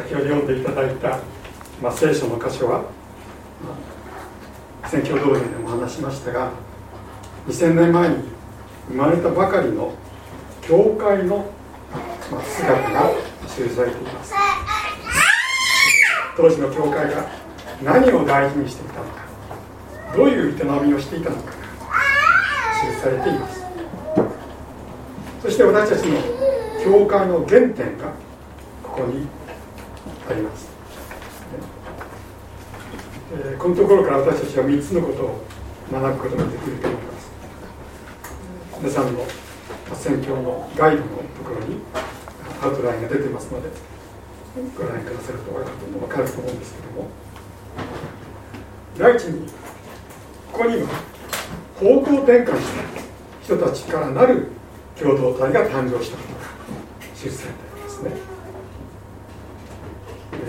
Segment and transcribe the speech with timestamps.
[0.00, 1.18] 先ほど読んでいただいた、
[1.82, 2.86] まあ、聖書の箇所は、ま
[4.82, 6.52] あ、宣教道連でも話しましたが
[7.46, 8.16] 2000年前に
[8.88, 9.92] 生まれたばかりの
[10.62, 11.52] 教会の、
[12.32, 13.10] まあ、姿が
[13.46, 14.34] 記されています。
[16.36, 17.28] 当時の教会が
[17.82, 19.24] 何を大事にしていたのか
[20.16, 21.52] どういう営みをしていたのかが
[22.94, 23.64] 記されています。
[25.42, 26.18] そして私たちの
[26.82, 28.12] 教会の原点が
[28.82, 29.26] ここに
[30.30, 30.68] あります、
[33.34, 35.44] えー、このところから私たちは3つのことを
[35.90, 37.30] 学ぶことができると思います。
[38.78, 39.26] 皆さんの
[39.94, 41.80] 宣教のガイドのところに
[42.62, 43.68] アウトラインが出てますので
[44.78, 47.08] ご覧くださると分かると思うんですけども。
[48.98, 49.48] 第一に
[50.52, 50.88] ここには
[51.78, 52.66] 方向転換し
[53.46, 54.48] た人たちからなる
[54.98, 56.40] 共同体が誕生したことが
[57.14, 58.39] 記されていますね。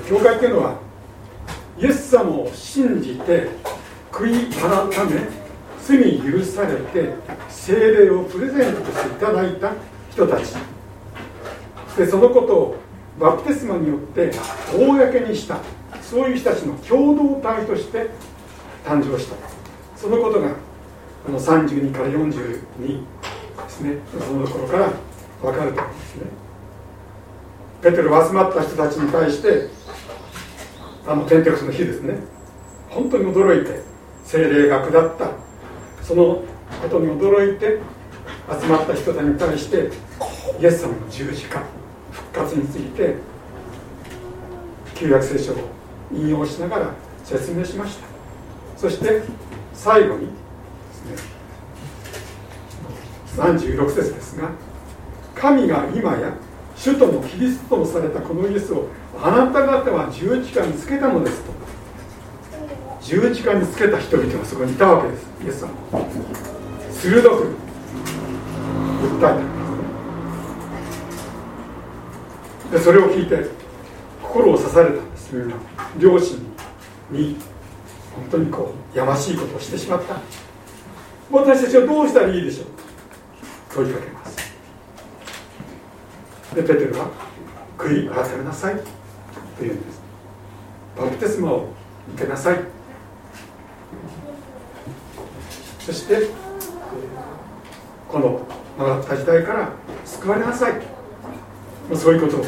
[0.08, 0.76] 教会っていうのは
[1.78, 3.50] イエス様を信じて
[4.12, 5.22] 悔い改め
[5.84, 7.14] 罪許されて
[7.50, 9.74] 精霊をプレゼントしていただいた
[10.12, 10.54] 人たち。
[11.98, 12.76] でそのことを
[13.20, 14.32] バプテスマによって
[14.74, 15.58] 公にした。
[16.02, 18.10] そういう人たちの共同体として
[18.86, 19.36] 誕生した。
[19.96, 20.50] そのことが
[21.28, 24.90] あの32から42ですねそのところから
[25.42, 26.24] 分かると思うんですね。
[27.82, 29.70] ペテロは集まった人たちに対して
[31.06, 32.16] あのペンテコスの日ですね。
[32.90, 33.82] 本当に驚いて
[34.24, 35.32] 精霊が下った。
[36.04, 36.44] その
[36.82, 37.80] ことに驚いて
[38.62, 39.90] 集まった人たちに対して
[40.60, 41.64] イエス様の十字架
[42.12, 43.16] 復活について
[44.96, 45.56] 旧約聖書を
[46.12, 48.08] 引用しながら説明しました。
[48.78, 49.22] そして
[49.74, 50.32] 最後にで
[50.92, 51.32] すね
[53.38, 54.50] 36節ですが
[55.36, 56.34] 神が今や
[56.76, 58.88] 主ともキリストともされたこのイエスを
[59.20, 61.52] あなた方は十字架につけたのですと。
[63.02, 65.28] 十字架につけた人々がそこにいたわけです。
[65.44, 65.70] イエスは
[66.92, 67.56] 鋭く
[69.20, 69.42] 訴え
[72.72, 73.50] たでそれを聞いて
[74.24, 75.36] 心を刺されたんです。
[75.36, 75.56] みんな
[75.98, 76.38] 両親
[77.10, 77.36] に
[78.16, 80.16] 本当にこうやましいことをしてしまった。
[81.32, 82.68] 私たちはどうしたらいいでしょう。
[83.74, 84.38] 問いかけます。
[86.56, 87.10] でペテルは
[87.78, 89.01] 悔い改めなさい。
[89.62, 90.02] と言うんです。
[90.98, 91.70] バプテスマを
[92.16, 92.60] 受けなさい。
[95.80, 96.30] そして
[98.10, 98.42] この
[98.78, 99.70] 曲がった時代から
[100.06, 100.82] 救われなさい。
[101.96, 102.46] そういうことを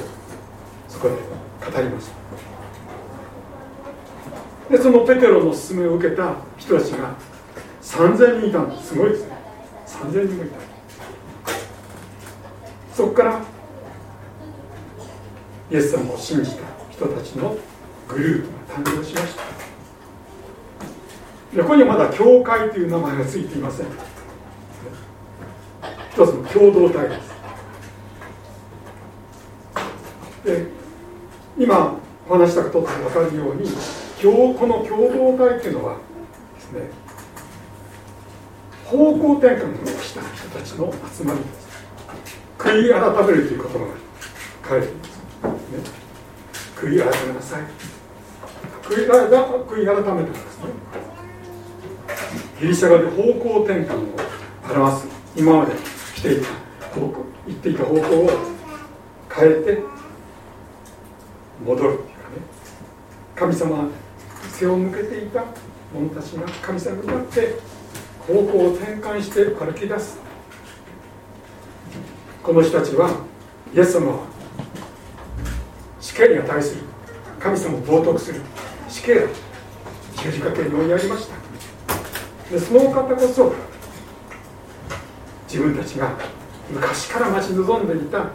[0.88, 2.08] そこで語りまし
[4.70, 7.14] たでそのペテロの勧めを受けた人たちが
[7.82, 9.38] 3000人いたんですすごいですね。
[9.86, 10.60] 3000人もいた。
[12.94, 13.42] そこから
[15.70, 16.73] イエス様を信じた。
[16.96, 17.58] 人たちの
[18.08, 19.44] グループが誕生しました。
[21.62, 23.88] ここにはまだ教会という名前がついていません。
[26.12, 27.34] 一つの共同体です。
[30.46, 30.68] で
[31.58, 35.98] 今お話したことと分かるようにこの共同体っていうのは
[36.56, 36.90] ですね
[38.86, 41.64] 方向転換をした人たちの集まりです。
[42.58, 43.86] 悔い改めるという言葉が
[44.70, 45.08] 書いています、
[45.72, 46.03] ね、
[46.84, 47.62] 悔い改めなさい。
[48.84, 50.66] 悔い改めたんですね。
[52.60, 54.02] ギリシャ語で方向転換を
[54.70, 55.08] 表す。
[55.38, 55.72] 今まで
[56.16, 56.48] 来ていた
[56.90, 58.30] 方向言っていた方向を
[59.34, 59.82] 変えて
[61.66, 62.36] 戻るっていうかね。
[63.34, 63.90] 神様
[64.52, 65.46] 背を向けていた
[65.94, 67.56] 者たちが神様になって
[68.28, 70.20] 方向を転換して歩き出す。
[72.44, 73.10] この人たちは
[73.74, 74.33] イエス様は
[76.14, 76.82] 死刑に値する
[77.40, 78.40] 神様を冒涜する。
[78.88, 79.22] 死刑だ。
[80.22, 82.54] 十字架刑に追いやりました。
[82.54, 83.56] でその方こそ
[85.48, 86.16] 自分たちが
[86.70, 88.28] 昔から待ち望んでいた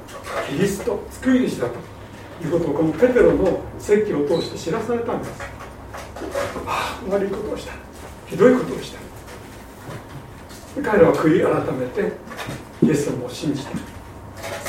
[0.49, 1.75] キリスト救い主だと。
[2.44, 5.31] いうことをこのペテロの説教を通して知らされたんです。
[6.67, 7.75] ああ悪いことをした。
[8.26, 10.82] ひどいことをした。
[10.82, 12.12] 彼らは悔い改めて
[12.82, 13.73] イエス様を信じて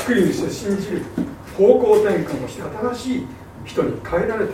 [0.06, 1.29] 救い主を信じる。
[1.60, 3.26] 方向転換をして新しい
[3.66, 4.52] 人に変えられた。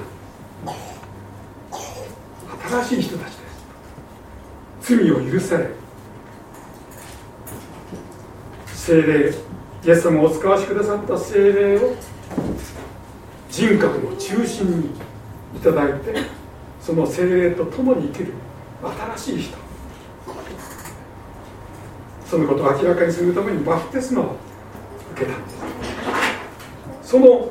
[2.83, 3.49] 新しい人たちで
[4.83, 4.97] す。
[4.99, 5.69] 罪を許され。
[8.67, 9.31] 精霊
[9.85, 11.95] イエス様をお使わしくださった精霊を
[13.51, 14.87] 人格の中心に
[15.57, 16.15] いただいて
[16.81, 18.33] その精霊と共に生きる
[19.17, 19.57] 新しい人。
[22.29, 24.35] そのことを明らかにするためにバプテスマを
[25.13, 25.39] 受けた。
[25.39, 25.56] んです
[27.07, 27.49] その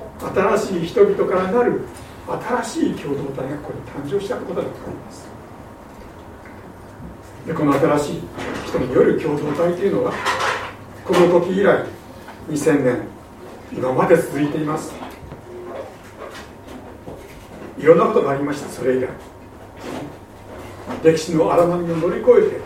[0.57, 1.79] 新しい人々からなる
[2.27, 5.25] 新しい共同体がここに誕生したことだと思います。
[7.47, 8.21] でこの新しい
[8.67, 10.13] 人による共同体というのは
[11.05, 11.85] この時以来
[12.49, 13.07] 2000年
[13.71, 14.93] 今まで続いています。
[17.77, 19.09] いろんなことがありましたそれ以来。
[21.01, 22.59] 歴史の荒波を乗り越えて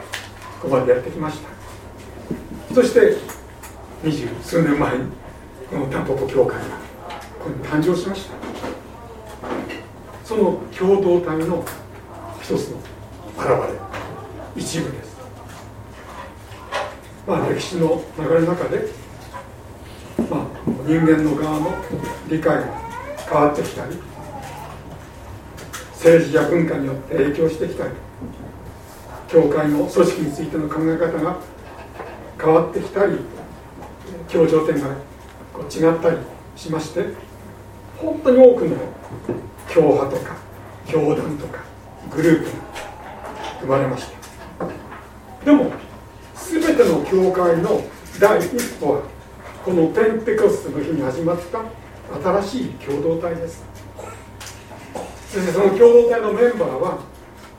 [0.59, 2.73] ここまでやってきました。
[2.73, 3.15] そして
[4.03, 5.28] 二十数年前に
[5.69, 6.65] このタンポポ教会が
[7.39, 8.33] ここに誕生しました。
[10.25, 11.63] その共同体の
[12.41, 12.77] 一つの
[13.37, 13.47] 現
[14.55, 15.17] れ一部です。
[17.27, 18.87] まあ歴史の流れの中で、
[20.29, 20.47] まあ、
[20.87, 21.71] 人間の側の
[22.27, 22.65] 理解が
[23.29, 23.95] 変わってきたり
[25.93, 27.91] 政治や文化によって影響してきたり
[29.27, 31.37] 教会の組織についての考え方が
[32.41, 33.19] 変わってきたり
[34.27, 35.08] 協調点が
[35.59, 36.17] こう違ったり
[36.55, 37.05] しまして
[37.97, 38.77] 本当に多くの
[39.69, 40.37] 教派とか
[40.87, 41.59] 教団とか
[42.09, 42.51] グループが
[43.61, 45.71] 生まれましたでも
[46.35, 47.81] 全ての教会の
[48.19, 49.01] 第一歩は
[49.63, 51.63] このペンテコステの日に始まった
[52.41, 53.63] 新しい共同体です。
[55.29, 56.99] そしてその共同体のメンバーは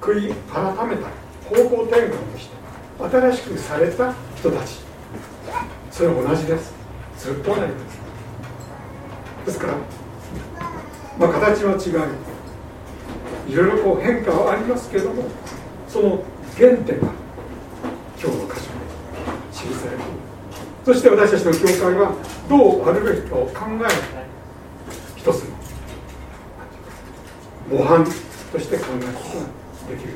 [0.01, 1.09] 悔い改めた
[1.49, 2.57] 方向転換をして
[2.99, 4.81] 新しくされた人たち。
[5.91, 6.75] それは同じです。
[7.19, 7.90] ずっと同じです。
[9.47, 9.75] ですから
[11.19, 11.91] まあ形は違
[13.49, 15.25] いいろいろこう変化はありますけども
[15.89, 16.23] その
[16.57, 17.13] 原点は
[18.23, 18.71] 今日の箇所
[19.67, 20.03] に記されている。
[20.85, 22.15] そして私たちの教会は
[22.49, 23.91] どうあるべきかを考える
[25.17, 25.51] 一つの
[27.71, 29.45] 模範として考えることが
[29.91, 30.15] できる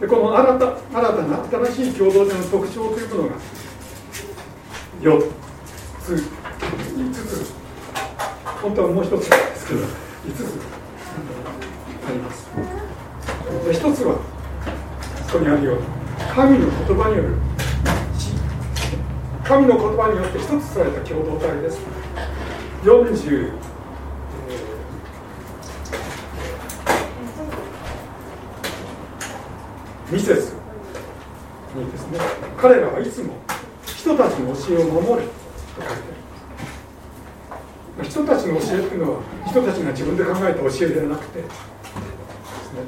[0.00, 3.36] でこの新た新たな新しい共同体の特徴というものが
[5.00, 5.45] 4
[6.06, 7.52] つ5つ
[8.62, 9.86] 本当はもう一つですけど5
[10.34, 10.44] つ
[12.06, 12.48] あります
[13.64, 14.20] で1つはこ
[15.32, 15.82] こにあるように
[16.32, 17.34] 神の言葉による
[19.42, 21.78] 神の言葉によって一つされた共同体です。
[22.82, 23.52] 40、
[30.10, 30.52] 2節
[31.76, 32.18] にですね
[32.56, 33.34] 彼らはいつも
[33.84, 35.28] 人たちの教えを守る。
[38.02, 41.54] 人たちの教えっていうのは人たちが自分で考えた教えではなくてです、
[42.72, 42.80] ね、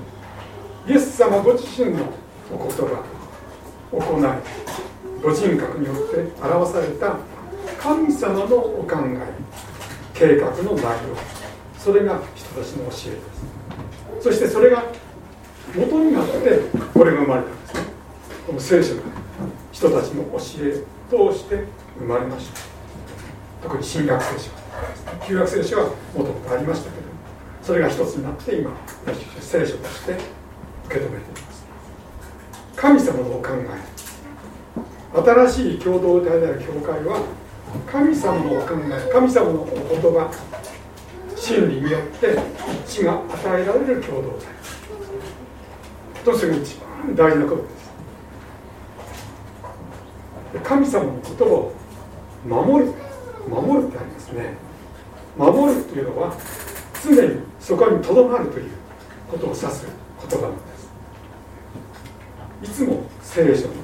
[0.87, 2.05] イエス様ご自身の
[2.53, 3.05] お言葉
[3.93, 7.17] 行いご人格によって表された
[7.81, 9.49] 神様のお考え
[10.15, 11.39] 計画の内容
[11.79, 13.13] それが人たちの教えです。
[14.21, 14.85] そしてそれが
[15.75, 16.61] 元になって
[16.93, 17.81] これが生まれたんですね。
[18.47, 19.03] この聖書が
[19.73, 21.65] 人たちの教え通して
[21.99, 22.68] 生まれました。
[23.63, 24.51] 特に新約聖書
[25.27, 25.93] 旧約聖書はも
[26.25, 27.07] ともとありましたけど
[27.63, 28.71] それが一つになって今
[29.41, 30.13] 聖書として
[30.87, 31.67] 受け止めています。
[32.77, 33.67] 神様のお考え
[35.49, 37.21] 新しい共同体である教会は
[37.91, 40.31] 神様のお考え神様のお言葉
[41.37, 42.39] 真理によって
[42.87, 44.47] 一致が与えられる共同体。
[46.25, 47.69] とする一番大事なことで
[50.63, 50.69] す。
[50.69, 51.73] 神様の言葉を
[52.47, 52.93] 守る。
[53.49, 54.55] 守るってありますね。
[55.37, 56.37] 守るというのは
[57.03, 58.71] 常にそこにとどまるという
[59.31, 59.87] ことを指す
[60.29, 60.63] 言葉なんで
[62.67, 62.83] す。
[62.83, 63.75] いつも聖書の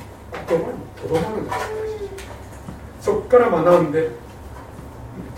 [0.49, 1.57] 言葉にとどまるんです。
[3.01, 4.11] そこから学んで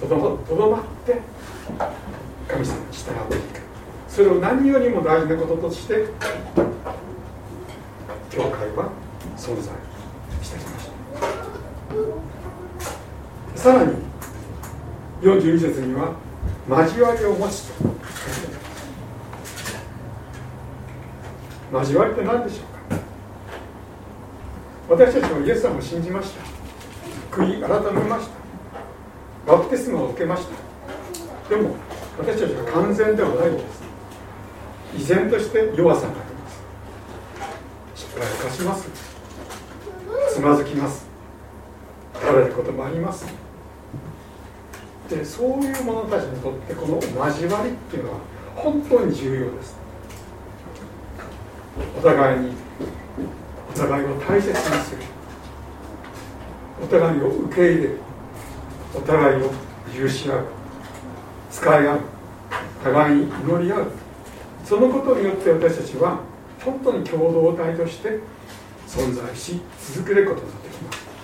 [0.01, 0.35] とどま
[0.81, 1.21] って
[2.49, 3.61] 神様に従っていく。
[4.09, 6.07] それを何よりも大事なこととして
[8.31, 8.91] 教会は
[9.37, 9.75] 存在
[10.43, 10.87] してきまし
[13.55, 13.61] た。
[13.61, 14.06] さらに
[15.27, 16.15] 42節には
[16.69, 17.85] 交わりを持つと
[21.73, 23.01] 交わりって何でしょうか
[24.89, 25.29] 私た。
[25.29, 27.37] ちはイエス様を信じました。
[27.37, 28.29] 悔い改めまし
[29.47, 29.53] た。
[29.53, 30.47] バプテスマを受けまし
[31.49, 31.57] た。
[31.57, 31.75] でも
[32.19, 33.83] 私たちは完全ではないのです。
[34.97, 36.63] 依然として弱さがあります。
[37.97, 38.89] 失敗を犯します。
[40.33, 41.07] つまずきます
[42.15, 43.46] 倒れることもあります。
[45.09, 46.95] でそういう者たちにとってこの
[47.27, 48.19] 交わりっていうのは
[48.55, 49.77] 本当に重要です。
[51.99, 52.53] お互いに
[53.75, 55.03] お互いを大切にする。
[56.83, 57.99] お互いを受け入れる。
[58.95, 59.51] お互いを
[59.97, 60.45] 許し合う。
[61.51, 62.01] 使い合う。
[62.83, 63.93] 互いに祈り合う。
[64.65, 66.21] そのことによって私たちは
[66.65, 68.21] 本当に共同体として
[68.87, 69.61] 存在し
[69.95, 71.16] 続けることができます。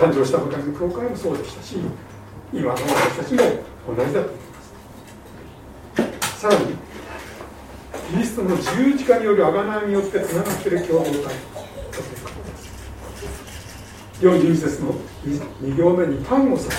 [0.00, 1.76] 誕生したばかりの教会もそうでしたし
[2.54, 3.38] 今の私たちも
[3.94, 4.40] 同じだと思い
[6.16, 6.40] ます。
[6.40, 6.74] さらに
[8.10, 11.34] キリストの十字架による贖いによってつながっている共同体
[14.22, 14.94] 42節の
[15.62, 16.70] 2行目にパンをさ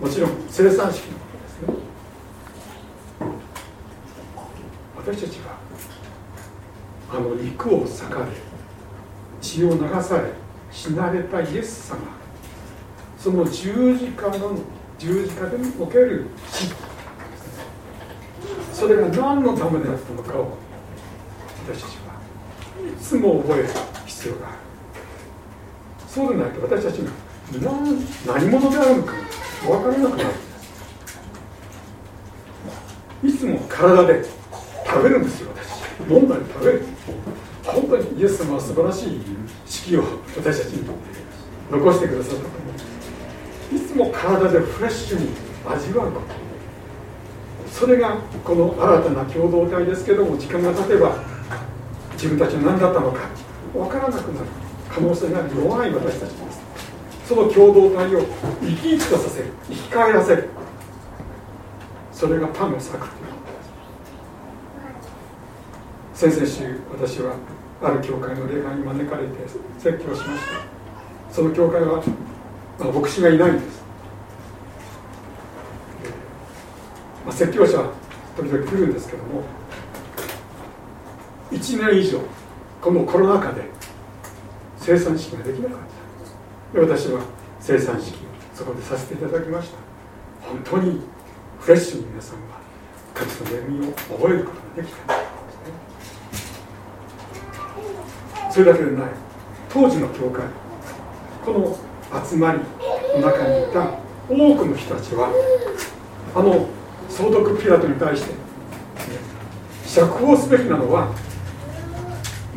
[0.00, 1.74] もちろん生産式のことですね。
[4.96, 5.58] 私たちは
[7.12, 8.26] あの肉を裂かれ
[9.40, 10.38] 血を流され
[10.70, 11.98] 死なれたイエス様。
[13.18, 14.58] その十字架の
[14.98, 16.72] 十字架でおける死。
[18.72, 20.56] それが何のためであったのかを
[21.66, 22.14] 私たちは
[22.88, 23.68] いつも覚える
[24.06, 24.56] 必要がある。
[26.08, 27.10] そうでないと私たちが
[27.60, 29.12] 何者であるのか
[29.66, 30.30] 分からなくなる。
[33.22, 34.24] いつも体で
[34.86, 36.10] 食べるんですよ私。
[36.10, 36.82] 飲んだり食べる。
[37.64, 39.20] 本当にイエス様は素晴らしい。
[39.70, 40.02] 式を
[40.36, 40.86] 私たちに
[41.70, 45.30] 残してくださったといつも体でフレッシュに
[45.64, 46.26] 味わうこと
[47.70, 51.22] それがこの新たな共同体ですけども時間が経てば
[52.14, 53.20] 自分たちは何だったのか
[53.72, 54.46] 分からなくなる
[54.90, 56.26] 可能性が弱い私た。
[56.26, 56.60] ちです
[57.28, 58.22] その共同体を
[58.60, 60.48] 生き生きとさせる生き返らせる。
[62.12, 63.10] それがパンを裂くという
[66.12, 67.34] 先々週私は
[67.82, 69.32] ある教会の礼拝に招かれて
[69.78, 70.80] 説教しました。
[71.32, 72.02] その教会は、
[72.78, 73.82] まあ、牧師がいないんです、
[77.24, 77.92] まあ、説教者は
[78.36, 79.44] 時々来るんですけども
[81.52, 82.20] 1年以上
[82.80, 83.62] このコロナ禍で
[84.78, 85.78] 生産式ができなかっ
[86.72, 86.80] た。
[86.80, 87.22] で私は
[87.60, 88.18] 生産式を
[88.54, 89.76] そこでさせていただきました。
[90.48, 91.00] 本当に
[91.60, 92.58] フレッシュに皆さんは
[93.14, 95.19] 神の恵みを覚えることができた。
[98.50, 99.08] それだけでない。
[99.72, 100.42] 当時の教会
[101.44, 101.78] この
[102.28, 102.58] 集まり
[103.20, 103.94] の中にいた
[104.28, 105.30] 多くの人たちは
[106.34, 106.68] あの
[107.08, 108.34] 総督ピラトに対して、
[109.86, 111.12] 釈放すべきなのは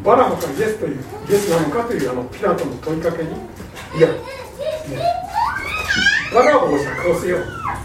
[0.03, 4.19] バラモかイエスというイエスなのかというあのピラトの問いかけにいや、ね、
[6.33, 7.37] バラモを釈放せよ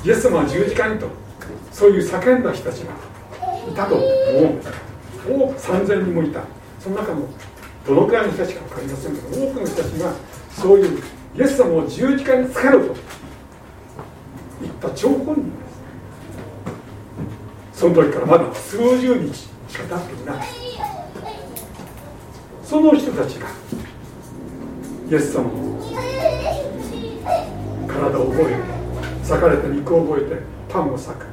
[0.05, 1.07] イエス様は十字架にと
[1.73, 2.93] そういう叫んだ人たちが
[3.71, 4.09] いたと思う。
[5.29, 6.43] 多く3000人もいた。
[6.81, 7.29] その中の
[7.89, 10.13] どのくらいの人たちか分かりませんけど多くの人たちが
[10.51, 11.03] そういう
[11.37, 12.97] イエス様を十字架につけろと
[14.61, 15.51] 言った張本人で
[17.73, 20.47] すその時からまだ数十日しか経っていない。
[22.65, 23.49] その人たちが
[25.11, 25.79] イエス様の
[27.87, 28.61] 体を覚えて
[29.23, 31.27] 裂かれた肉を覚えてパンを裂く。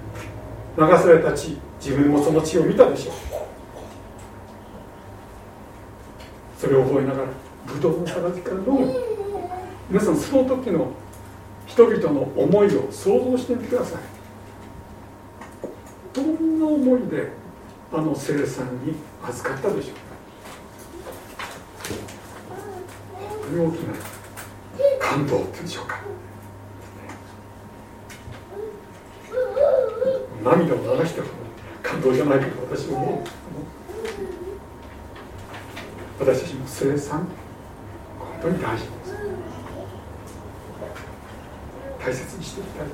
[0.78, 3.16] 流された血自分もその血を見たでしょう。
[6.66, 7.28] それを覚えながら
[7.68, 8.92] ブドウの杯から飲む。
[9.88, 10.94] 皆さんその時の
[11.68, 14.02] 人々の思いを想像してみてください。
[16.12, 17.30] どんな思いで
[17.94, 19.96] あの生産に預かったでしょう
[23.20, 23.94] 本当に大きな
[25.00, 26.00] 感動っていうんでしょうか。
[30.44, 31.28] 涙を流しても
[31.84, 33.45] 感動じゃないけど私も思う。
[36.18, 37.28] 私たちも生産
[38.20, 39.16] 本当に大事です。
[42.00, 42.88] 大切にしていきたい。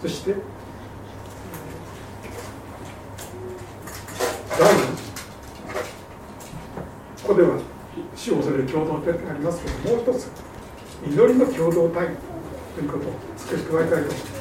[0.00, 0.34] そして
[4.58, 4.80] 第二
[7.22, 7.58] ここでは
[8.14, 10.30] 死を恐れる共同体がありますけどもう一つ
[11.04, 12.16] 祈りの共同体
[12.76, 14.04] ということを少し加えたいと。
[14.04, 14.38] 思います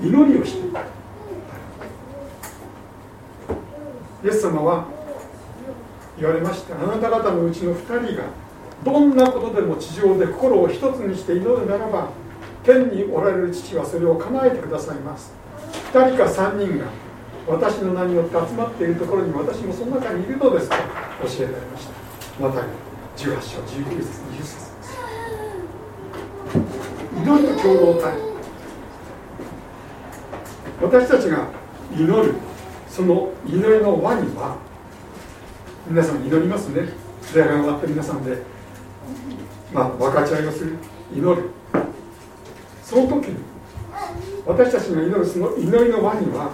[0.00, 0.95] 祈りをしていた
[4.26, 4.86] イエス様は
[6.18, 6.74] 言われました。
[6.74, 8.24] あなた方のうちの2人が
[8.84, 12.08] どんなことでも地上で心を一つにして祈るならば
[12.64, 15.32] 天におられる父はそれを叶えてくださいます。
[15.92, 16.86] 2人か3人が
[17.46, 21.92] 私の名によって集まっているところに私もその中にいるのですと教えられました。
[22.42, 22.62] また
[23.16, 24.66] 18章19節20節
[27.14, 28.18] 祈りの共同体。
[30.82, 31.46] 私たちが
[31.96, 32.34] 祈る
[32.96, 34.56] その祈りの輪には
[35.86, 36.88] 皆さん祈りますね。
[37.34, 38.38] 礼拝が終わって皆さんで
[39.70, 40.78] まあ分かち合いをする
[41.14, 41.50] 祈る。
[42.82, 43.36] その時に
[44.46, 46.50] 私たちが祈るその祈りの輪には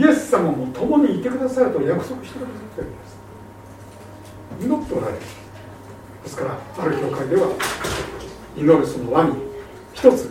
[0.00, 4.64] イエス様も共にいてくださると約束してくださってるんです。
[4.64, 5.18] 祈っておられる。
[6.24, 7.48] ですからある教会では
[8.56, 9.34] 祈るその輪に
[9.92, 10.30] 一つ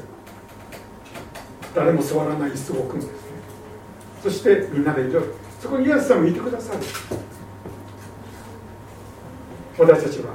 [1.76, 3.25] 誰も座らない椅子を置くんです。
[4.26, 6.80] そしてみんなで祈るそこにイエス様いてくださる。
[9.78, 10.34] 私たちは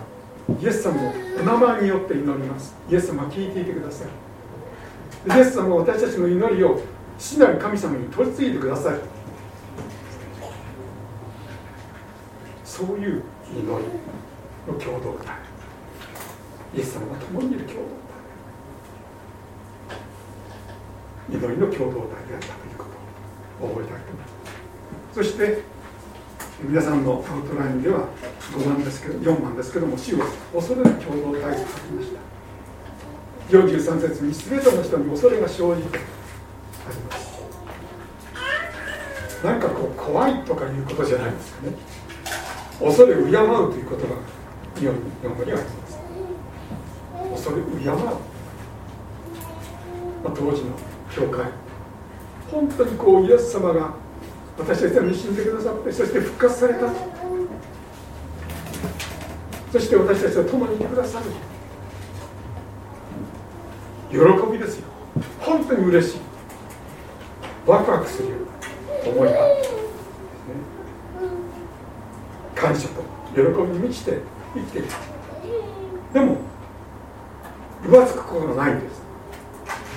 [0.63, 2.77] イエス様のお名前によって祈ります。
[2.89, 5.37] イエス様聞いていてください。
[5.37, 6.81] イエス様は私たちの祈りを
[7.19, 8.99] 父なる神様に取り次いでください
[12.65, 13.65] そういう祈り
[14.73, 15.37] の共同体。
[16.77, 17.81] イエス様が共にいる共同
[21.29, 21.39] 体。
[21.39, 23.00] 祈りの共同体であったということ。
[23.61, 25.14] 覚えたいと思います。
[25.14, 25.62] そして
[26.62, 28.07] 皆さんのアウトラインでは
[28.52, 30.19] 5番ですけど4番ですけども死を
[30.55, 32.21] 恐れる共同体と書きました。
[33.50, 37.31] 43節に全ての人に恐れが生じてあります。
[39.45, 41.73] なんかこう怖いとかいうことじゃないですかね。
[42.79, 43.43] 恐れ敬うという
[43.88, 44.21] 言葉が
[44.76, 44.95] 日本
[45.35, 45.99] 語にはあります。
[47.45, 48.02] 恐れ敬う、ま
[50.26, 50.76] あ、当時の
[51.11, 51.47] 教会
[52.50, 53.95] 本当にこうイエス様が
[54.59, 56.92] 私たちに死んでくださってそして復活された。
[59.73, 61.26] そして私たちと共にいてくださる。
[64.11, 64.19] 喜
[64.52, 64.87] びですよ。
[65.38, 66.21] 本当に嬉しい。
[67.66, 68.28] ワクワクする
[69.07, 69.62] 思いが、ね、
[72.54, 73.02] 感謝と
[73.35, 73.45] 喜び
[73.78, 74.19] に満ちて
[74.54, 74.88] 生きている。
[76.12, 76.38] でも
[77.85, 79.00] 浮つくことがないんです。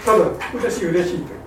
[0.05, 1.43] ただ嬉しい嬉しいと言ってるだけで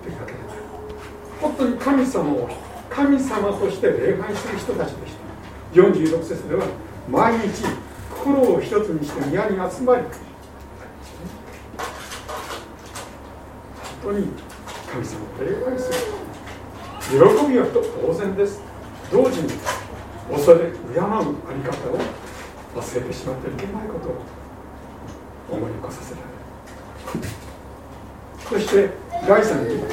[1.41, 2.49] 本当に神様を
[2.89, 5.79] 神様として礼拝する人たちでした。
[5.81, 6.65] 46節では
[7.09, 7.63] 毎日
[8.09, 10.03] 心を一つにして宮に集まり
[14.03, 14.27] 本当に
[14.91, 15.95] 神様を礼拝する。
[17.09, 17.13] 喜
[17.47, 17.65] びは
[18.01, 18.61] 当然です。
[19.11, 19.49] 同時に
[20.29, 21.21] 恐れ敬うあ
[21.53, 21.97] り方を
[22.75, 26.23] 忘れてしまってはいけないことを思い起こさせられ
[27.21, 27.29] る。
[28.49, 28.89] そして
[29.27, 29.83] 第3に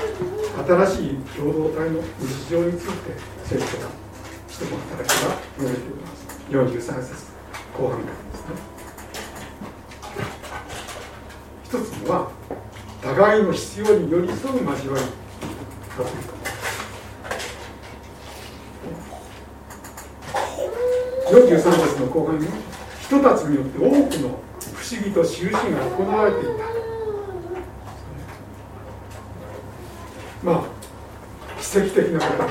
[0.55, 3.13] 新しい共同体の日常について
[3.45, 3.89] 聖書が
[4.49, 7.35] 人の働きが述べています43節
[7.77, 8.55] 後半からですね
[11.65, 12.31] 一つには
[13.03, 16.45] 互いの必要に寄り添う交わりだということ
[21.35, 22.47] 43節の後半に
[23.03, 24.39] 人たちによって多くの
[24.75, 26.75] 不思議と印が行われていた
[30.45, 32.49] まあ奇跡的なことが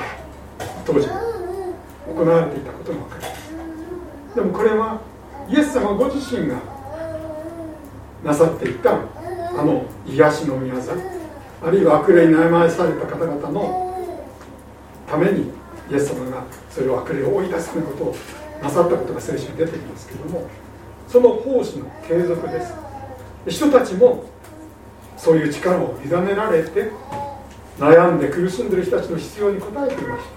[0.84, 4.34] 当時行われていたことも分かります。
[4.34, 5.00] でもこれは
[5.48, 6.56] イエス様ご自身が
[8.22, 8.98] なさっていたあ
[9.64, 10.92] の癒しの宮座
[11.62, 13.96] あるいは悪霊に悩まされた方々の
[15.08, 15.50] ために
[15.90, 18.16] イエス様がそれを悪霊を追い出すようことを
[18.62, 20.46] なさったことが聖書に出てきますけれども
[21.08, 22.74] その奉仕の継続です。
[23.48, 24.24] 人たちも
[25.16, 26.90] そういう力を委ねられて
[27.78, 30.34] 悩んで苦しんでる人たちの必要に応えていました。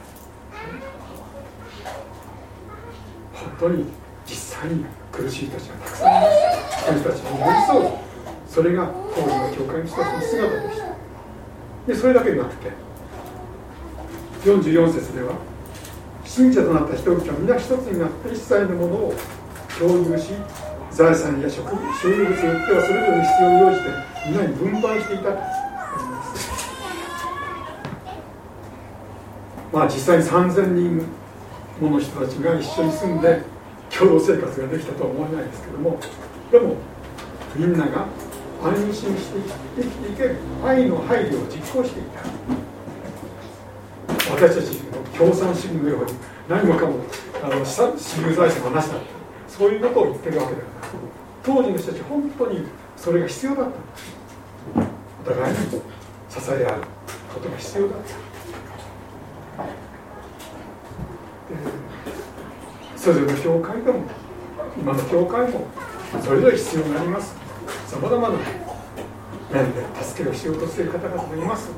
[3.34, 3.86] 本当に
[4.26, 7.92] 実際に苦しい人たちがたくさんいますその人たちに寄り添う。
[8.48, 10.86] それが当時の教会の人たちの姿でした。
[11.88, 12.72] でそれだけでなくて
[14.44, 15.36] 44節では
[16.26, 19.14] 信者となった人々は皆一つになって一切のものを
[19.80, 20.34] 共有し
[20.92, 23.90] 財産や食所有物によってはそれぞれの必要に応じて
[24.28, 25.67] 皆に分配していた。
[29.78, 31.06] まあ、実際に3000人
[31.80, 33.44] もの人たちが一緒に住んで
[33.96, 36.00] 共同生活ができたとは思えないですけども
[36.52, 36.78] でも
[37.56, 38.08] みんなが
[38.64, 39.40] 安心して
[39.76, 42.24] 生きていける愛の配慮を実行していた。
[44.34, 46.14] 私たちの共産主義のように
[46.50, 46.96] 何もかも
[47.44, 48.98] あの私有財産を話した。
[49.48, 50.70] そういうことを言ってるわけだから
[51.44, 53.72] 当時の人たち本当にそれが必要だった。
[55.22, 55.80] お互いに支
[56.50, 56.82] え合う
[57.36, 58.27] ことが必要だった。
[62.98, 64.02] それぞれの教会でも
[64.78, 65.68] 今の教会も
[66.22, 67.36] それぞれ必要になります。
[67.88, 68.36] さまざまな
[69.52, 71.70] 面で助けをしようとしている方々がいます。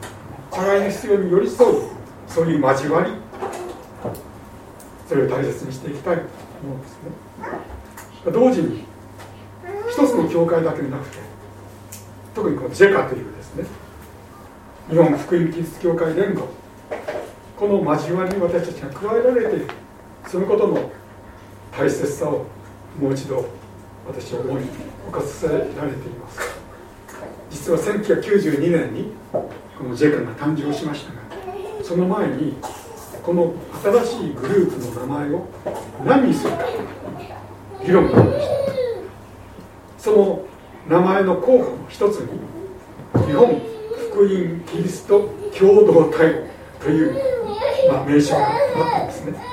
[0.51, 1.82] 互いの必要に寄り添う
[2.27, 3.12] そういう交わり。
[5.08, 6.21] それを大切にしていきたいと
[6.63, 7.12] 思うんですね。
[8.32, 8.84] 同時に
[9.89, 11.17] 一つの教会だけでなくて
[12.36, 13.65] 特にこのジェカというですね
[14.89, 16.47] 日本福音キリスト教会連合
[17.58, 19.67] この交わりに私たちが加えられている
[20.27, 20.91] そのことの
[21.71, 22.45] 大切さを
[22.99, 23.45] もう一度
[24.08, 24.69] 私は思い起
[25.12, 26.39] こさせられています。
[27.49, 29.49] 実は1992年にこ
[29.84, 31.19] の JECA が誕生しましたが
[31.84, 32.58] その前に
[33.23, 33.53] この
[34.03, 35.47] 新しいグループの名前を
[36.05, 36.65] 何にするか
[37.84, 38.49] 議論がありました。
[39.97, 40.45] その
[40.88, 42.39] 名前の候補の一つに
[43.25, 43.62] 日本
[44.12, 46.43] 福音キリスト共同体
[46.79, 47.39] という
[47.89, 48.53] まあ、名称があっ
[48.91, 49.48] たんですね。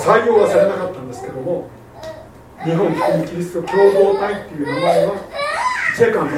[0.00, 1.68] 採用はされなかったんですけども
[2.64, 5.14] 日本福音キリスト共同体っていう名前は
[5.96, 6.30] チェカの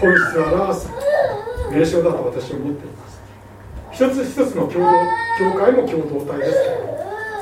[0.00, 0.88] 本質を表す
[1.70, 3.14] 名称だと私は思っています。
[3.94, 4.90] 一つ一つの共同
[5.38, 6.94] 教会も共同体ですけど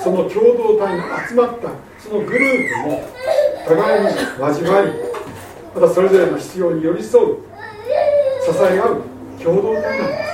[0.03, 3.09] その共同体に集まったそのグループも
[3.67, 4.93] 互いに交わり
[5.75, 7.37] またそれぞれの必要に寄り添う
[8.45, 9.03] 支え合う
[9.43, 10.25] 共同体なんで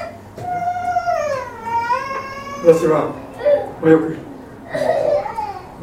[2.73, 3.15] す私は、
[3.81, 4.28] まあ、よく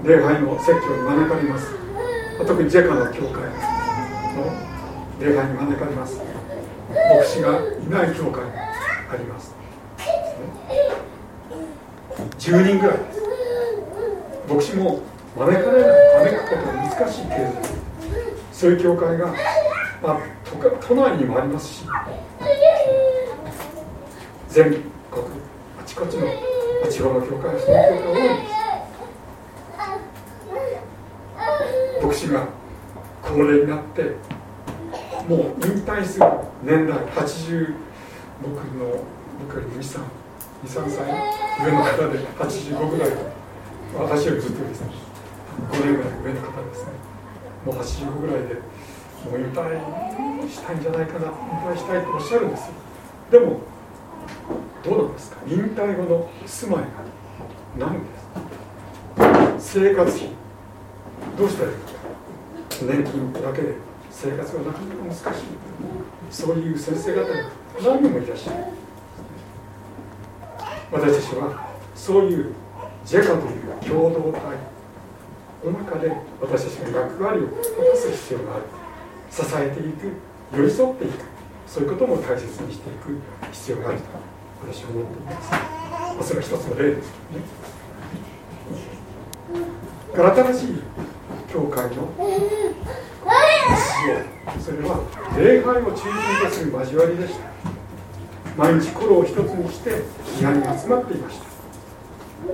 [0.06, 1.74] 礼拝の説教に招かれます。
[2.46, 3.50] 特にジェカの教会の
[5.20, 6.22] 礼拝に招かれます。
[7.18, 9.56] 牧師がいない教会あります。
[12.38, 13.26] 10人ぐらいです。
[14.48, 15.02] 牧師も
[15.36, 17.52] 招かれない招くことが難しいけれど
[18.54, 19.34] そういう教会が、ま
[20.12, 20.20] あ、
[20.88, 21.84] 都内にもありますし
[24.50, 24.72] 全
[25.12, 25.26] 国
[25.80, 26.28] あちこちの
[26.90, 28.55] 地方の教会はその教会が多いんです。
[32.06, 32.48] 牧師が
[33.24, 34.04] 高齢になって
[35.28, 36.26] もう引退する
[36.64, 37.74] 年代80
[38.44, 39.04] 僕の
[39.40, 40.02] 僕より23
[40.66, 43.10] 23歳上の方で85ぐらい
[43.98, 44.88] 私よりずっとですね。
[45.72, 46.92] 5年ぐらい上の方ですね。
[47.66, 48.62] もう85ぐらいでも
[49.38, 51.32] う引退したいんじゃないかな引
[51.74, 52.74] 退したいとおっしゃるんですよ。
[53.32, 53.62] でも
[54.84, 55.38] どうなんですか？
[55.48, 56.86] 引退後の住まい
[57.80, 60.30] がなんです生活費
[61.38, 61.95] どうしたらいいか。
[62.84, 63.76] 年金だけで
[64.12, 65.22] 生活がなかなか難しい
[66.32, 67.28] そういう先生方が
[67.82, 68.64] 何人もいらっしゃる
[70.92, 72.54] 私たちはそういう
[73.06, 74.42] ジェカという共同体
[75.66, 76.12] の中で
[76.42, 78.64] 私たちが役割を果たす必要がある
[79.32, 80.14] 支えていく
[80.56, 81.14] 寄り添っていく
[81.68, 82.08] そういうこと。
[82.08, 83.20] も大切にしていく
[83.52, 84.04] 必要があると
[84.72, 85.42] 私は思っていま
[86.24, 87.46] すそれは一つの例ですけどね
[90.54, 90.82] 新しい
[91.56, 92.10] 教会の
[94.60, 95.00] それは
[95.38, 96.12] 礼拝を中心
[96.44, 97.46] とする交わりでした。
[98.58, 100.04] 毎日心を一つにして
[100.38, 101.46] 宮に集まっていました。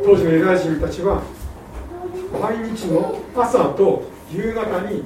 [0.06, 1.24] 当時のユダヤ人たちは
[2.40, 5.04] 毎日の朝と夕方に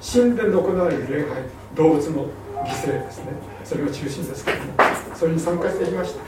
[0.00, 1.42] 神殿で行われる礼拝
[1.74, 2.24] 動物の
[2.64, 3.32] 犠牲ですね。
[3.64, 4.72] それが中心ですけども
[5.14, 6.20] それに参加していました。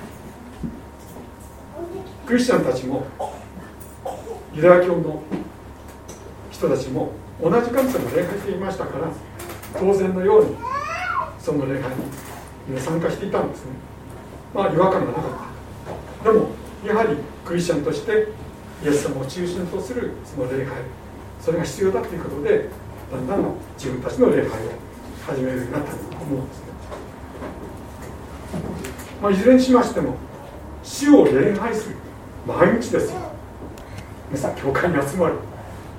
[2.27, 3.07] クリスチャンたちも
[4.55, 5.23] ユダヤ教の
[6.59, 9.09] 人たちも同じ神様を礼拝していましたから
[9.79, 10.57] 当然のように
[11.39, 11.93] その礼拝
[12.69, 13.73] に参加していたんですね。
[14.53, 16.33] まあ違和感がなかった。
[16.33, 16.49] でも
[16.85, 18.29] やはりクリスチャンとして
[18.85, 20.75] イエス様を中心とするその礼拝
[21.41, 22.69] それが必要だということで
[23.13, 24.53] だんだん自分たちの礼拝を
[25.27, 26.65] 始めるようになったと思うんですね、
[29.23, 30.17] まあ、いずれにしましても
[30.83, 31.97] 主を礼拝する
[32.47, 33.21] 毎日ですよ。
[34.29, 35.48] 皆さん教会に集まる。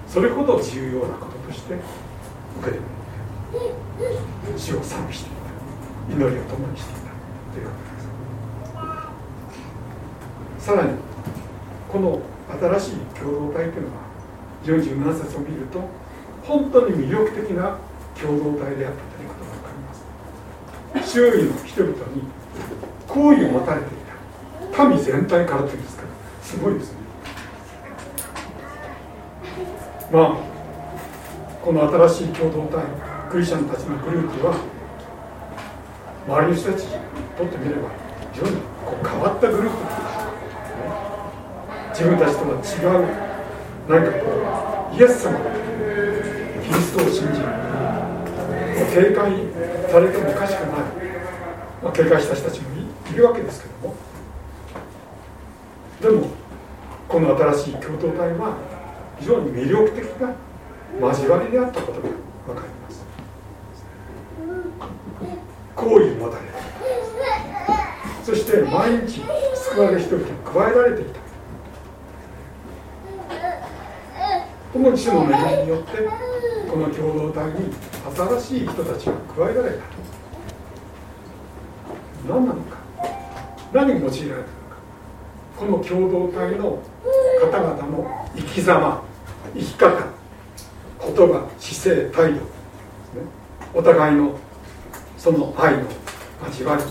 [0.09, 1.81] それほど重要なこととして受
[2.65, 2.79] けて
[4.57, 5.39] 主を賛美していた。
[6.15, 7.01] 祈りを共にしていた
[7.53, 7.93] ということ
[10.57, 10.65] です。
[10.65, 10.93] さらに
[11.91, 12.19] この
[12.59, 14.01] 新しい共同体というのは
[14.65, 15.79] 47節を見ると
[16.43, 17.77] 本当に魅力的な
[18.19, 19.69] 共同体であったということが分か
[20.91, 21.11] ります。
[21.13, 22.23] 周囲の人々に
[23.07, 23.89] 好意を持たれてい
[24.75, 24.85] た。
[24.87, 26.03] 民全体からというんですか。
[26.03, 26.07] ら
[26.41, 26.98] すごいですね。
[30.11, 30.35] まあ
[31.63, 32.83] この新しい共同体
[33.29, 34.55] クリスチャンたちのグループは
[36.27, 36.89] 周りの人たちに
[37.37, 37.89] とってみれば
[38.33, 39.77] 非常にこう変わったグループ
[41.89, 43.05] 自分たちとは違う
[43.87, 44.25] 何かこ
[44.93, 45.37] うイエス様
[46.63, 47.59] キリストを信じる。
[48.89, 49.31] 警戒
[49.91, 50.69] されてもおかしくない、
[51.83, 52.67] まあ、警戒した人たちも
[53.11, 53.95] いるわけですけども。
[56.01, 56.27] でも
[57.07, 58.55] この新しい共同体は
[59.19, 60.33] 非常に魅力的な
[60.99, 62.07] 交わりであったことが
[62.47, 63.05] 分かります。
[65.75, 66.59] 好意を持たれた
[68.23, 69.21] そして毎日
[69.55, 71.19] 救われる人々に加えられていた。
[74.71, 75.25] この主の恵
[75.57, 76.07] みによって
[76.69, 77.73] この共同体に
[78.39, 79.83] 新しい人たちが加えられた。
[82.27, 82.77] 何なのか。
[83.73, 84.49] 何に用いられたのか。
[85.57, 86.79] この共同体の
[87.41, 88.98] 方々の生き様。
[89.53, 90.07] 生き方
[91.01, 92.41] 言葉姿勢態度、ね、
[93.73, 94.37] お互いの
[95.17, 95.83] その愛の
[96.47, 96.83] 交わり。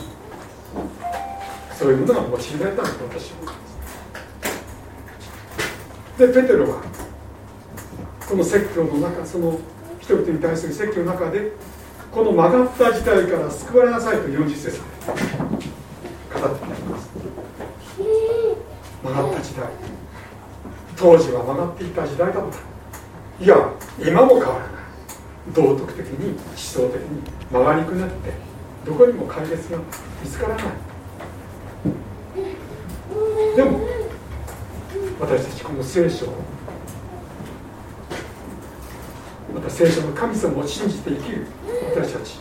[1.79, 3.61] そういうものが用いられたんだと私は思いま
[6.17, 6.19] す。
[6.19, 6.83] でペテロは
[8.29, 9.61] この説教の中その
[10.01, 11.53] 人々に対する説教の中で
[12.11, 14.79] この曲がった時代から救われなさいと40節で
[16.35, 17.11] 語っています。
[19.05, 19.38] 曲がった。
[20.99, 22.59] 当時は曲がっていた時代だった。
[23.45, 23.57] いや
[24.01, 24.69] 今も変わらない。
[25.55, 28.33] 道徳的に思想的に曲がりくなって
[28.85, 29.79] どこにも解決が
[30.23, 30.65] 見つからない。
[33.57, 33.81] でも
[35.21, 36.35] 私たちこの聖書を
[39.55, 41.47] また聖書の神様を信じて生きる
[41.95, 42.41] 私たち。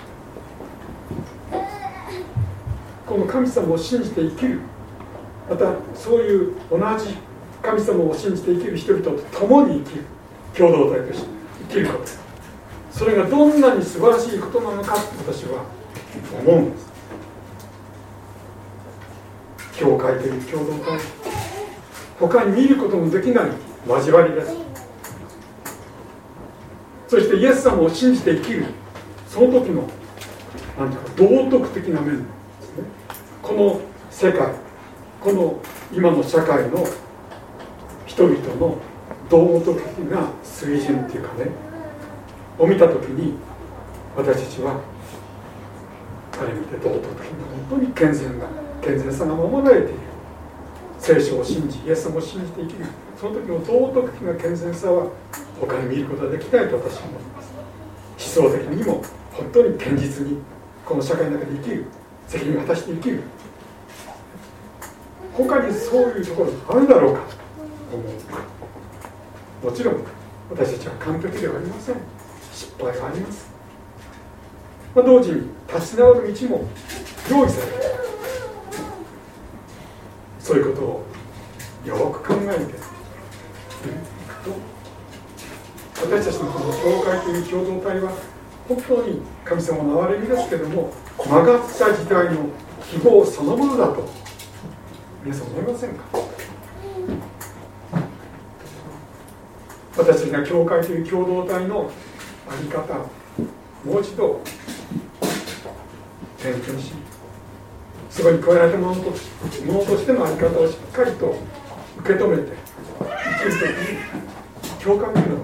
[3.06, 4.60] この神様を信じて生きる
[5.50, 7.18] またそういう同じ
[7.62, 10.06] 神様を信じて生きる人々と共に生きる
[10.56, 11.28] 共同体として
[11.70, 12.10] 生きること
[12.92, 15.66] それがどんなに素晴らしいことなのかって私は
[16.46, 16.88] 思うんです
[19.74, 21.00] 教会という共同体
[22.20, 23.50] 他に見ることのできない
[23.88, 24.68] 交わりです
[27.08, 28.66] そしてイエス様を信じて生きる。
[29.28, 29.88] その時の
[30.78, 32.24] 何ていうか道徳的な面で
[32.62, 32.84] すね。
[33.42, 34.54] この世界
[35.22, 35.60] この
[35.94, 36.86] 今の社会の
[38.18, 38.80] 人々の
[39.30, 41.52] 道徳的な水準っていうかね
[42.58, 43.36] を見た時に
[44.16, 44.82] 私たちは
[46.42, 48.48] ある意味で道徳的な本当に健全な
[48.82, 50.00] 健全さが守られている。
[50.98, 52.86] 聖書を信じイエス様を信じて生きる。
[53.22, 55.12] その時の道徳的な健全さは
[55.62, 57.54] 他に見ることはできないと私は思います。
[58.40, 60.40] 思想的にも本当に堅実に
[60.84, 61.86] この社会の中で生きる。
[62.28, 63.22] 責任を果たして生きる。
[65.34, 67.37] 他にそういうところがあるだろうか。
[67.92, 69.66] 思う。
[69.66, 69.96] もちろん
[70.50, 71.96] 私たちは完璧ではありません。
[72.54, 73.50] 失敗があります、
[74.96, 76.68] まあ、同時に立ち直る道も
[77.30, 77.74] 用意される
[80.40, 81.06] そういうことを
[81.86, 82.74] よく考えていく
[84.44, 84.56] と
[86.02, 88.12] 私たちのこの教会という共同体は
[88.68, 92.50] 本当に神様の憐れみですけども曲がった時代の
[92.90, 94.10] 希望そのものだと
[95.24, 96.04] 皆さん思いませんか？
[99.98, 101.92] 私たちが教会という共同体の
[102.48, 102.94] 在り方
[103.84, 104.42] もう一度
[106.38, 106.94] 点検し
[108.12, 111.36] そこに加えられたものとものとしての在り方をしっかりと
[112.00, 112.54] 受け止めて
[113.00, 115.42] 生きるときに教会というのは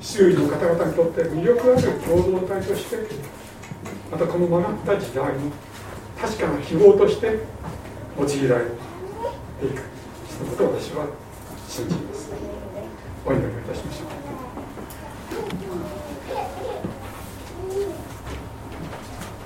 [0.00, 2.96] 周囲の方々にとって魅力ある共同体として
[4.10, 5.50] またこの曲がった時代の
[6.20, 7.40] 確かな記号として
[8.16, 8.70] 用いられて
[9.66, 9.82] いく
[10.30, 11.06] そのことを私は
[11.68, 12.23] 信じます。
[13.26, 14.08] お祈りをいたしましょう。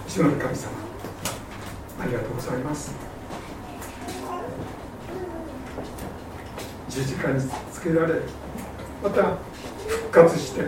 [0.08, 0.72] 主の神様
[2.00, 2.92] ありがとうございます。
[6.88, 7.40] 十字架に
[7.72, 8.14] つけられ
[9.02, 9.36] また
[9.86, 10.62] 復活して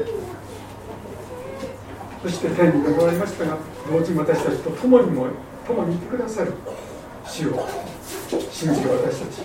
[2.23, 3.59] そして天に昇られましたが
[3.91, 5.27] 同時に私たちと共にも
[5.67, 6.53] 共にいてくださる
[7.27, 7.67] 主を
[8.53, 9.43] 信じる私たち。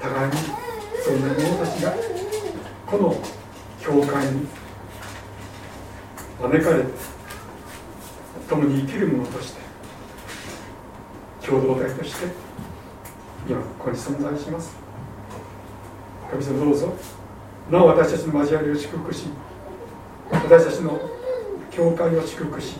[0.00, 0.36] 互いに
[1.04, 2.11] そんな者たちが
[2.92, 3.16] この
[3.80, 4.46] 教会に
[6.42, 6.90] 招かれて
[8.50, 9.60] 共に生きる者として
[11.42, 12.26] 共同体として
[13.48, 14.76] 今ここに存在します。
[16.30, 16.92] 神様どうぞ。
[17.70, 19.24] なお私たちの交わりを祝福し
[20.30, 21.00] 私たちの
[21.70, 22.76] 教会を祝福し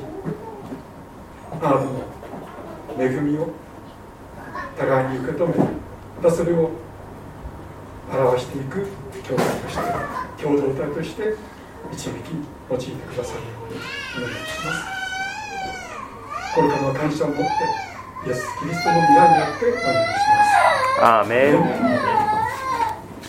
[1.53, 2.05] あなたの
[2.99, 3.49] 恵みを
[4.77, 5.71] 互いに受け止めま
[6.23, 6.82] たそれを
[8.13, 8.87] 表していく
[9.23, 9.83] 教会として
[10.43, 11.35] 共同体として
[11.91, 12.13] 導き
[12.71, 13.81] 用いてくださるように
[14.17, 14.77] お願いします。
[16.55, 17.43] これからの感謝を持って
[18.29, 20.45] イエス・キリストの皆によってお願いしま
[20.99, 21.05] す。
[21.05, 22.42] アーメン。